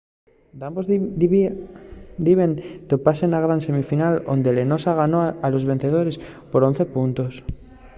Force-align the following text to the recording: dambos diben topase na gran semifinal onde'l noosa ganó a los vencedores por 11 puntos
dambos 0.61 0.85
diben 2.27 2.51
topase 2.91 3.25
na 3.27 3.43
gran 3.45 3.59
semifinal 3.67 4.13
onde'l 4.33 4.59
noosa 4.69 4.97
ganó 5.01 5.19
a 5.45 5.47
los 5.53 5.67
vencedores 5.71 6.15
por 6.51 6.61
11 6.69 6.83
puntos 6.95 7.33